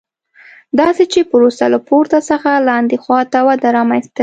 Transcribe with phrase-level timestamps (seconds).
[0.79, 4.19] داسې چې پروسه له پورته څخه لاندې خوا ته وده رامنځته کړي.